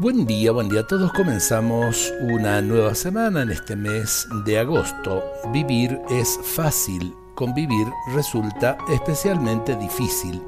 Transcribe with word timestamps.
Buen 0.00 0.24
día, 0.24 0.50
buen 0.52 0.70
día 0.70 0.80
a 0.80 0.86
todos. 0.86 1.12
Comenzamos 1.12 2.10
una 2.22 2.62
nueva 2.62 2.94
semana 2.94 3.42
en 3.42 3.50
este 3.50 3.76
mes 3.76 4.26
de 4.46 4.58
agosto. 4.58 5.22
Vivir 5.52 6.00
es 6.08 6.38
fácil, 6.42 7.14
convivir 7.34 7.86
resulta 8.14 8.78
especialmente 8.90 9.76
difícil. 9.76 10.40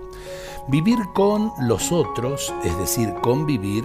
Vivir 0.68 0.96
con 1.12 1.52
los 1.68 1.92
otros, 1.92 2.50
es 2.64 2.78
decir, 2.78 3.12
convivir, 3.20 3.84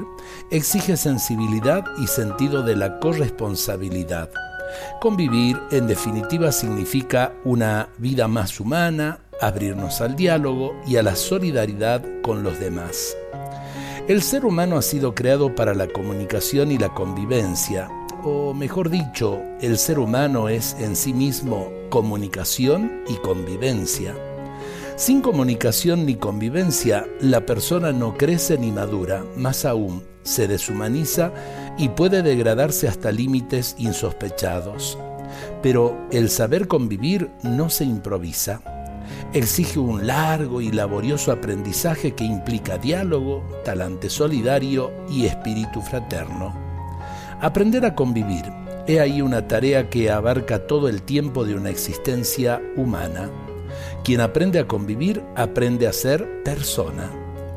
exige 0.51 0.95
sensibilidad 0.95 1.83
y 2.01 2.07
sentido 2.07 2.63
de 2.63 2.77
la 2.77 3.01
corresponsabilidad. 3.01 4.29
Convivir, 5.01 5.59
en 5.71 5.85
definitiva, 5.85 6.53
significa 6.53 7.33
una 7.43 7.89
vida 7.97 8.29
más 8.29 8.61
humana, 8.61 9.19
abrirnos 9.41 9.99
al 9.99 10.15
diálogo 10.15 10.73
y 10.87 10.95
a 10.95 11.03
la 11.03 11.17
solidaridad 11.17 12.01
con 12.21 12.41
los 12.41 12.57
demás. 12.57 13.17
El 14.07 14.21
ser 14.21 14.45
humano 14.45 14.77
ha 14.77 14.81
sido 14.81 15.13
creado 15.13 15.53
para 15.53 15.73
la 15.73 15.87
comunicación 15.87 16.71
y 16.71 16.77
la 16.77 16.93
convivencia, 16.93 17.89
o 18.23 18.53
mejor 18.53 18.89
dicho, 18.89 19.41
el 19.59 19.77
ser 19.77 19.99
humano 19.99 20.47
es 20.47 20.77
en 20.79 20.95
sí 20.95 21.13
mismo 21.13 21.69
comunicación 21.89 23.03
y 23.09 23.15
convivencia. 23.15 24.15
Sin 24.95 25.19
comunicación 25.19 26.05
ni 26.05 26.15
convivencia, 26.15 27.05
la 27.19 27.45
persona 27.45 27.91
no 27.91 28.15
crece 28.15 28.57
ni 28.57 28.71
madura, 28.71 29.25
más 29.35 29.65
aún, 29.65 30.05
se 30.23 30.47
deshumaniza 30.47 31.33
y 31.77 31.89
puede 31.89 32.23
degradarse 32.23 32.87
hasta 32.87 33.11
límites 33.11 33.75
insospechados. 33.77 34.97
Pero 35.61 35.97
el 36.11 36.29
saber 36.29 36.69
convivir 36.69 37.29
no 37.43 37.69
se 37.69 37.83
improvisa 37.83 38.61
exige 39.33 39.79
un 39.79 40.07
largo 40.07 40.61
y 40.61 40.71
laborioso 40.71 41.31
aprendizaje 41.31 42.13
que 42.13 42.23
implica 42.23 42.77
diálogo, 42.77 43.43
talante 43.63 44.09
solidario 44.09 44.91
y 45.09 45.25
espíritu 45.25 45.81
fraterno. 45.81 46.55
Aprender 47.41 47.85
a 47.85 47.95
convivir, 47.95 48.45
he 48.87 48.99
ahí 48.99 49.21
una 49.21 49.47
tarea 49.47 49.89
que 49.89 50.09
abarca 50.09 50.65
todo 50.65 50.87
el 50.87 51.03
tiempo 51.03 51.45
de 51.45 51.55
una 51.55 51.69
existencia 51.69 52.61
humana. 52.75 53.29
Quien 54.03 54.21
aprende 54.21 54.59
a 54.59 54.67
convivir 54.67 55.23
aprende 55.35 55.87
a 55.87 55.93
ser 55.93 56.43
persona. 56.43 57.11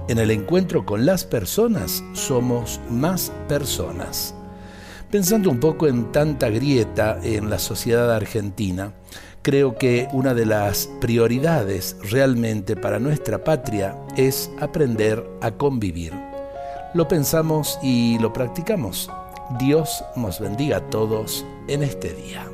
En 0.08 0.18
el 0.18 0.30
encuentro 0.30 0.84
con 0.84 1.06
las 1.06 1.24
personas 1.24 2.02
somos 2.14 2.80
más 2.90 3.32
personas. 3.48 4.34
Pensando 5.10 5.50
un 5.50 5.58
poco 5.58 5.88
en 5.88 6.12
tanta 6.12 6.48
grieta 6.50 7.18
en 7.24 7.50
la 7.50 7.58
sociedad 7.58 8.14
argentina, 8.14 8.92
creo 9.42 9.76
que 9.76 10.06
una 10.12 10.34
de 10.34 10.46
las 10.46 10.88
prioridades 11.00 11.96
realmente 12.12 12.76
para 12.76 13.00
nuestra 13.00 13.42
patria 13.42 13.96
es 14.16 14.52
aprender 14.60 15.28
a 15.40 15.50
convivir. 15.50 16.12
Lo 16.94 17.08
pensamos 17.08 17.76
y 17.82 18.20
lo 18.20 18.32
practicamos. 18.32 19.10
Dios 19.58 20.04
nos 20.14 20.38
bendiga 20.38 20.76
a 20.76 20.90
todos 20.90 21.44
en 21.66 21.82
este 21.82 22.14
día. 22.14 22.46